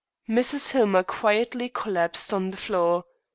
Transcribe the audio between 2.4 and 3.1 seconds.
the floor.